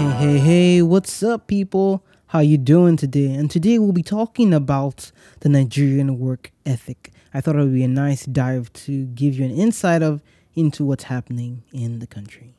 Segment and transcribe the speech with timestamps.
[0.00, 2.02] Hey, hey, hey, what's up, people?
[2.28, 3.34] How you doing today?
[3.34, 7.12] And today we'll be talking about the Nigerian work ethic.
[7.34, 10.22] I thought it would be a nice dive to give you an insight of
[10.54, 12.54] into what's happening in the country.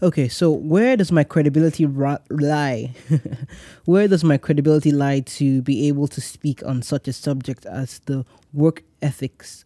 [0.00, 2.94] Okay, so where does my credibility lie?
[3.84, 7.98] where does my credibility lie to be able to speak on such a subject as
[8.06, 9.64] the work ethics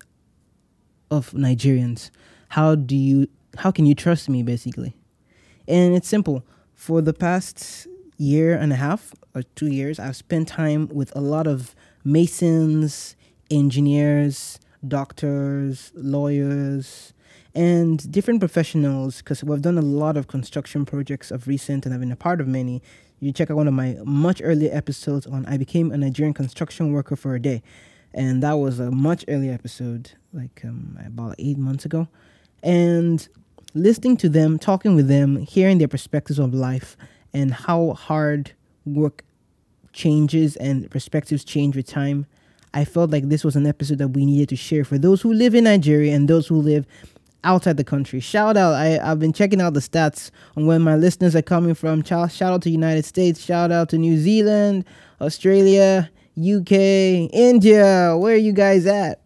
[1.10, 2.09] of Nigerians?
[2.48, 3.28] How do you
[3.59, 4.96] how can you trust me basically?
[5.68, 6.46] And it's simple.
[6.74, 11.20] For the past year and a half or 2 years, I've spent time with a
[11.20, 13.16] lot of masons,
[13.51, 17.12] engineers, doctors, lawyers,
[17.54, 22.00] and different professionals because we've done a lot of construction projects of recent and I've
[22.00, 22.82] been a part of many.
[23.20, 26.92] You check out one of my much earlier episodes on I became a Nigerian construction
[26.92, 27.62] worker for a day.
[28.15, 32.09] And that was a much earlier episode, like um, about eight months ago.
[32.62, 33.26] And
[33.74, 36.96] listening to them, talking with them, hearing their perspectives of life
[37.32, 38.52] and how hard
[38.85, 39.24] work
[39.92, 42.26] changes and perspectives change with time,
[42.74, 45.32] I felt like this was an episode that we needed to share for those who
[45.32, 46.87] live in Nigeria and those who live
[47.45, 48.20] outside the country.
[48.20, 48.74] Shout out.
[48.74, 52.02] I, I've been checking out the stats on where my listeners are coming from.
[52.02, 53.42] Shout out to United States.
[53.45, 54.84] Shout out to New Zealand,
[55.20, 56.73] Australia, UK,
[57.32, 58.16] India.
[58.16, 59.20] Where are you guys at?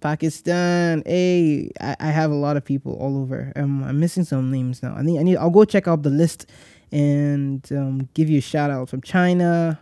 [0.00, 1.02] Pakistan.
[1.04, 3.52] Hey, I, I have a lot of people all over.
[3.56, 4.94] Um, I'm missing some names now.
[4.94, 6.46] I need I need I'll go check out the list
[6.92, 9.80] and um, give you a shout out from China.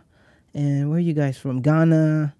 [0.53, 1.61] And where are you guys from?
[1.61, 2.33] Ghana.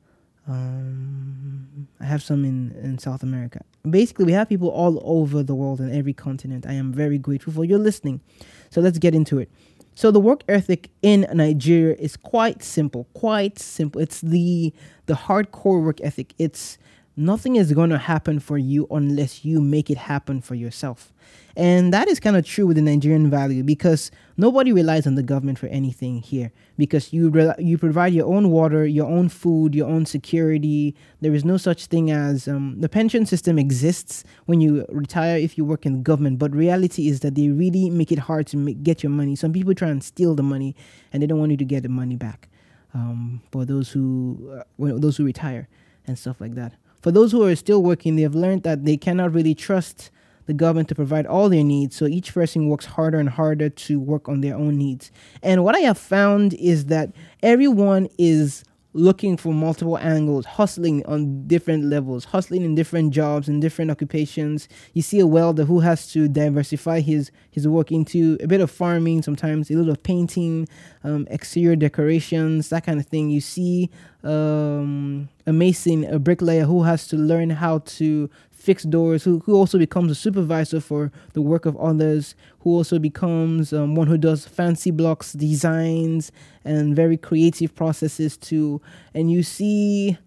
[0.47, 3.61] Um, I have some in, in South America.
[3.89, 6.65] Basically, we have people all over the world and every continent.
[6.67, 8.21] I am very grateful for your listening.
[8.69, 9.49] So let's get into it.
[9.95, 14.01] So the work ethic in Nigeria is quite simple, quite simple.
[14.01, 14.73] It's the
[15.05, 16.33] the hardcore work ethic.
[16.37, 16.77] It's
[17.17, 21.13] nothing is going to happen for you unless you make it happen for yourself.
[21.57, 25.23] And that is kind of true with the Nigerian value because nobody relies on the
[25.23, 29.73] government for anything here because you re- you provide your own water, your own food,
[29.73, 30.95] your own security.
[31.21, 35.57] There is no such thing as um, the pension system exists when you retire if
[35.57, 38.83] you work in government, but reality is that they really make it hard to make,
[38.83, 39.35] get your money.
[39.37, 40.75] Some people try and steal the money
[41.13, 42.49] and they don't want you to get the money back.
[42.93, 45.67] Um, for those who uh, those who retire
[46.07, 46.73] and stuff like that.
[47.05, 50.09] For those who are still working, they have learned that they cannot really trust
[50.47, 51.95] the government to provide all their needs.
[51.95, 55.11] So each person works harder and harder to work on their own needs.
[55.43, 57.11] And what I have found is that
[57.43, 58.63] everyone is
[58.93, 64.67] looking for multiple angles, hustling on different levels, hustling in different jobs and different occupations.
[64.93, 68.71] You see a welder who has to diversify his his work into a bit of
[68.71, 70.67] farming, sometimes a little of painting,
[71.03, 73.29] um, exterior decorations, that kind of thing.
[73.29, 73.91] You see
[74.23, 79.55] um, a mason, a bricklayer who has to learn how to fix doors, who, who
[79.55, 84.17] also becomes a supervisor for the work of others, who also becomes um, one who
[84.17, 86.31] does fancy blocks, designs,
[86.63, 88.81] and very creative processes too.
[89.13, 90.17] And you see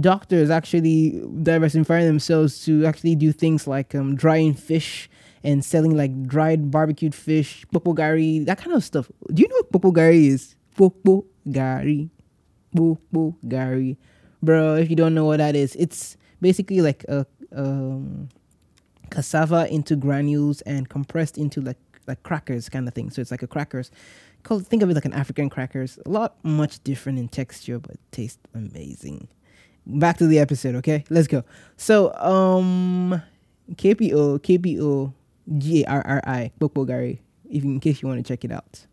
[0.00, 5.10] doctors actually diversifying themselves to actually do things like um, drying fish
[5.44, 9.10] and selling like dried barbecued fish, kpokpo garri, that kind of stuff.
[9.32, 10.56] Do you know what kpokpo garri is?
[10.76, 12.08] Kpokpo garri.
[14.46, 18.28] Bro, if you don't know what that is, it's basically like a um,
[19.10, 23.10] cassava into granules and compressed into like like crackers kind of thing.
[23.10, 23.90] So it's like a crackers.
[24.44, 25.98] Called, think of it like an African crackers.
[26.06, 29.26] A lot much different in texture, but taste amazing.
[29.84, 31.04] Back to the episode, okay?
[31.10, 31.42] Let's go.
[31.76, 33.20] So um
[33.72, 35.12] KPO KPO
[35.58, 37.18] G A R R I Bokbogari,
[37.50, 38.86] if in case you want to check it out.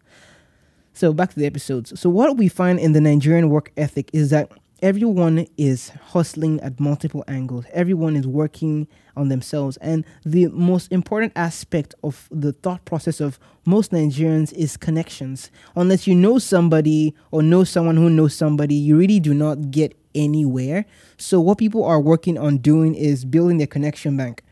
[0.93, 1.99] So back to the episodes.
[1.99, 4.51] So what we find in the Nigerian work ethic is that
[4.83, 7.63] everyone is hustling at multiple angles.
[7.71, 8.85] Everyone is working
[9.15, 9.77] on themselves.
[9.77, 15.49] And the most important aspect of the thought process of most Nigerians is connections.
[15.77, 19.97] Unless you know somebody or know someone who knows somebody, you really do not get
[20.13, 20.85] anywhere.
[21.15, 24.43] So, what people are working on doing is building their connection bank.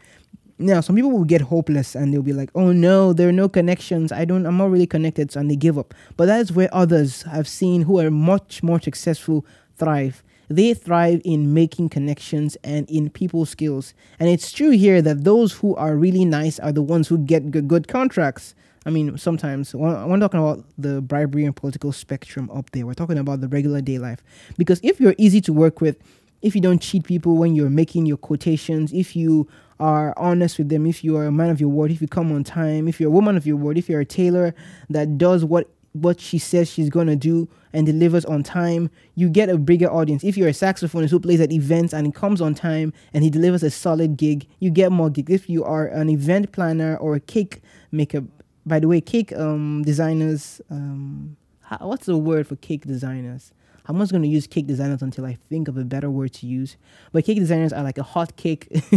[0.61, 3.49] Now, some people will get hopeless and they'll be like, oh no, there are no
[3.49, 4.11] connections.
[4.11, 5.35] I don't, I'm not really connected.
[5.35, 5.95] And they give up.
[6.17, 9.43] But that is where others have seen who are much more successful
[9.81, 10.23] thrive.
[10.49, 13.93] They thrive in making connections and in people skills.
[14.19, 17.51] And it's true here that those who are really nice are the ones who get
[17.51, 18.53] good, good contracts.
[18.85, 22.93] I mean, sometimes when we're talking about the bribery and political spectrum up there, we're
[22.95, 24.21] talking about the regular day life.
[24.57, 25.97] Because if you're easy to work with,
[26.41, 29.47] if you don't cheat people when you're making your quotations, if you
[29.79, 32.31] are honest with them, if you are a man of your word, if you come
[32.31, 34.53] on time, if you're a woman of your word, if you're a tailor
[34.89, 39.49] that does what what she says she's gonna do and delivers on time, you get
[39.49, 40.23] a bigger audience.
[40.23, 43.63] If you're a saxophonist who plays at events and comes on time and he delivers
[43.63, 45.31] a solid gig, you get more gigs.
[45.31, 47.61] If you are an event planner or a cake
[47.91, 48.23] maker,
[48.65, 51.37] by the way, cake um, designers, um,
[51.79, 53.53] what's the word for cake designers?
[53.87, 56.47] I'm just going to use cake designers until I think of a better word to
[56.47, 56.77] use.
[57.11, 58.67] But cake designers are like a hot cake.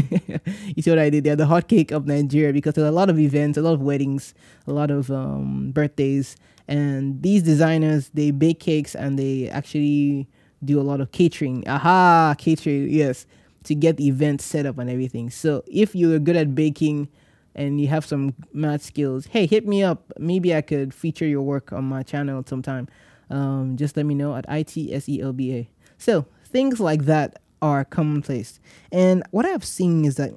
[0.77, 1.25] you see what I did?
[1.25, 3.83] They're the hot cake of Nigeria because there's a lot of events, a lot of
[3.83, 4.35] weddings,
[4.67, 6.37] a lot of um, birthdays.
[6.69, 10.29] And these designers, they bake cakes and they actually
[10.65, 11.67] do a lot of catering.
[11.69, 13.27] Aha, catering, yes,
[13.65, 15.31] to get the event set up and everything.
[15.31, 17.09] So if you're good at baking,
[17.55, 20.13] and you have some math skills, hey, hit me up.
[20.19, 22.89] Maybe I could feature your work on my channel sometime
[23.35, 25.67] um, just let me know at ITSELBA.
[25.99, 28.61] So things like that are commonplace.
[28.93, 30.33] And what I've seen is that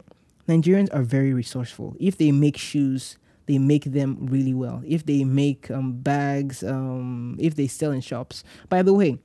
[0.48, 1.96] Nigerians are very resourceful.
[2.00, 4.82] If they make shoes, they make them really well.
[4.86, 8.44] If they make um, bags, um, if they sell in shops.
[8.70, 9.20] By the way,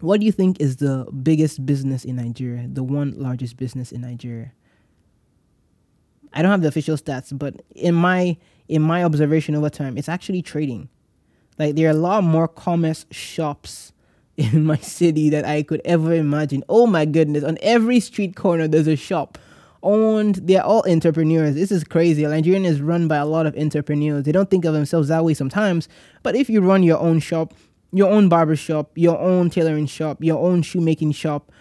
[0.00, 2.66] what do you think is the biggest business in Nigeria?
[2.68, 4.52] The one largest business in Nigeria?
[6.32, 8.36] I don't have the official stats, but in my
[8.68, 10.88] in my observation over time, it's actually trading.
[11.60, 13.92] Like there are a lot more commerce shops
[14.38, 16.64] in my city that I could ever imagine.
[16.70, 19.36] Oh my goodness, on every street corner there's a shop.
[19.82, 21.54] Owned, they're all entrepreneurs.
[21.54, 22.26] This is crazy.
[22.26, 24.24] Nigerian is run by a lot of entrepreneurs.
[24.24, 25.86] They don't think of themselves that way sometimes.
[26.22, 27.52] But if you run your own shop,
[27.92, 31.52] your own barber shop, your own tailoring shop, your own shoemaking shop,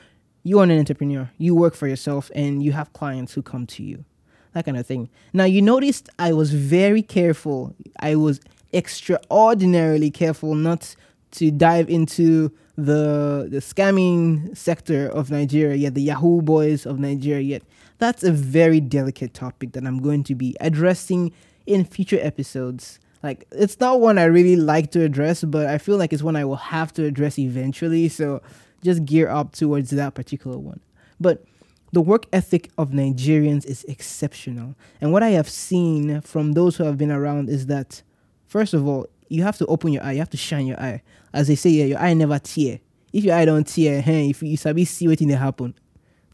[0.43, 1.29] you are an entrepreneur.
[1.37, 4.05] You work for yourself and you have clients who come to you.
[4.53, 5.09] That kind of thing.
[5.33, 7.75] Now, you noticed I was very careful.
[7.99, 8.39] I was
[8.73, 10.95] extraordinarily careful not
[11.31, 17.41] to dive into the the scamming sector of Nigeria yet, the Yahoo boys of Nigeria
[17.41, 17.63] yet.
[17.97, 21.33] That's a very delicate topic that I'm going to be addressing
[21.65, 22.99] in future episodes.
[23.21, 26.37] Like it's not one I really like to address, but I feel like it's one
[26.37, 28.07] I will have to address eventually.
[28.07, 28.41] So
[28.81, 30.79] just gear up towards that particular one.
[31.19, 31.43] But
[31.91, 34.75] the work ethic of Nigerians is exceptional.
[35.01, 38.03] And what I have seen from those who have been around is that
[38.49, 40.13] First of all, you have to open your eye.
[40.13, 41.03] You have to shine your eye.
[41.33, 42.79] As they say, yeah, your eye never tear.
[43.13, 45.75] If your eye don't tear, hey, if you sabi see what in happen.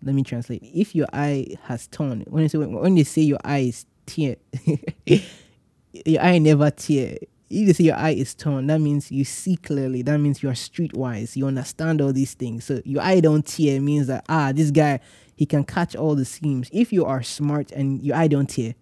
[0.01, 0.61] Let me translate.
[0.63, 4.37] If your eye has torn, when you say when they say your eye is tear,
[5.05, 7.17] your eye never tear.
[7.49, 10.01] If they say your eye is torn, that means you see clearly.
[10.01, 11.35] That means you are streetwise.
[11.35, 12.65] You understand all these things.
[12.65, 15.01] So your eye don't tear means that ah, this guy
[15.35, 16.69] he can catch all the schemes.
[16.71, 18.75] If you are smart and your eye don't tear,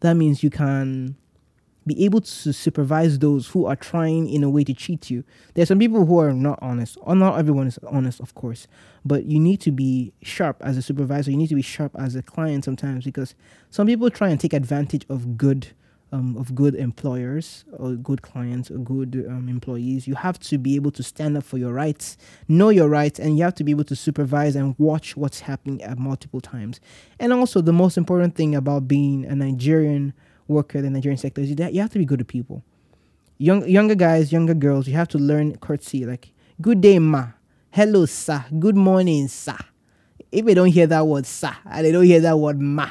[0.00, 1.16] that means you can
[1.88, 5.24] be able to supervise those who are trying in a way to cheat you.
[5.54, 6.96] There's some people who are not honest.
[7.00, 8.68] Or not everyone is honest, of course.
[9.04, 11.30] But you need to be sharp as a supervisor.
[11.30, 13.34] You need to be sharp as a client sometimes because
[13.70, 15.68] some people try and take advantage of good
[16.12, 20.06] um, of good employers or good clients or good um, employees.
[20.06, 22.16] You have to be able to stand up for your rights,
[22.48, 25.82] know your rights, and you have to be able to supervise and watch what's happening
[25.82, 26.80] at multiple times.
[27.18, 30.14] And also, the most important thing about being a Nigerian
[30.48, 32.64] worker, the Nigerian sector, is that you have to be good to people.
[33.38, 36.04] Young, younger guys, younger girls, you have to learn courtesy.
[36.04, 37.28] Like, good day, ma.
[37.70, 38.44] Hello, sir.
[38.58, 39.58] Good morning, sir.
[40.32, 42.90] If they don't hear that word, sir, and they don't hear that word, ma,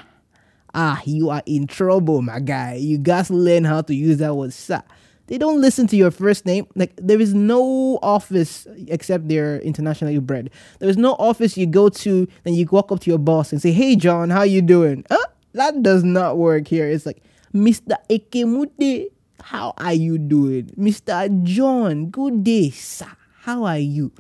[0.74, 2.76] ah, you are in trouble, my guy.
[2.76, 4.82] You guys learn how to use that word, sir.
[5.28, 6.68] They don't listen to your first name.
[6.76, 10.50] Like there is no office except they're internationally bred.
[10.80, 13.62] There is no office you go to, and you walk up to your boss and
[13.62, 15.26] say, "Hey, John, how you doing?" Huh?
[15.54, 16.88] That does not work here.
[16.88, 17.22] It's like,
[17.54, 17.96] Mr.
[18.10, 19.08] Ekemude,
[19.42, 20.68] how are you doing?
[20.78, 21.44] Mr.
[21.44, 23.12] John, good day, sir.
[23.42, 24.12] How are you?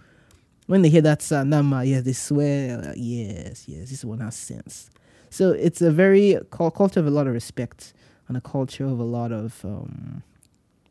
[0.67, 4.89] When they hear that sir, Nama, yes, they swear, yes, yes, this one has sense.
[5.29, 7.93] So it's a very culture of a lot of respect
[8.27, 10.23] and a culture of a lot of, um,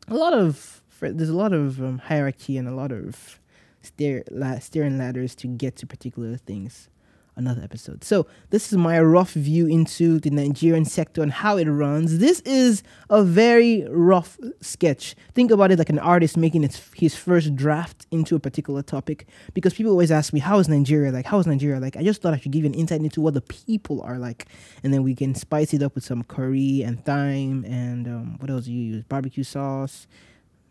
[0.07, 3.39] a lot of, there's a lot of um, hierarchy and a lot of
[3.81, 6.89] stair, la- ladders to get to particular things
[7.37, 8.03] another episode.
[8.03, 12.17] So, this is my rough view into the Nigerian sector and how it runs.
[12.17, 15.15] This is a very rough sketch.
[15.33, 19.27] Think about it like an artist making its, his first draft into a particular topic
[19.53, 21.25] because people always ask me, How is Nigeria like?
[21.25, 21.95] How is Nigeria like?
[21.95, 24.47] I just thought I should give you an insight into what the people are like.
[24.83, 28.49] And then we can spice it up with some curry and thyme and um, what
[28.49, 29.03] else do you use?
[29.03, 30.07] Barbecue sauce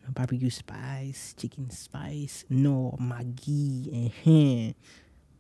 [0.09, 4.73] barbecue spice, chicken spice, no Maggi, uh-huh.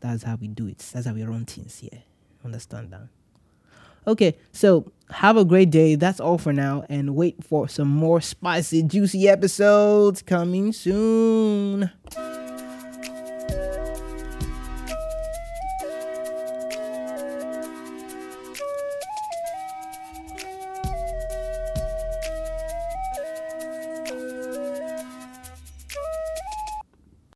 [0.00, 0.78] That's how we do it.
[0.78, 2.02] That's how we run things here.
[2.44, 3.08] Understand that?
[4.06, 5.96] Okay, so have a great day.
[5.96, 6.84] That's all for now.
[6.88, 11.90] And wait for some more spicy, juicy episodes coming soon.